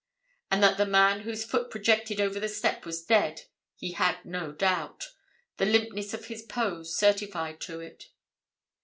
And 0.49 0.63
that 0.63 0.77
the 0.79 0.87
man 0.87 1.19
whose 1.19 1.45
foot 1.45 1.69
projected 1.69 2.19
over 2.19 2.39
the 2.39 2.49
step 2.49 2.87
was 2.87 3.03
dead 3.05 3.43
he 3.75 3.91
had 3.91 4.25
no 4.25 4.51
doubt: 4.51 5.09
the 5.57 5.65
limpness 5.67 6.11
of 6.15 6.25
his 6.25 6.41
pose 6.41 6.97
certified 6.97 7.61
to 7.61 7.81
it. 7.81 8.09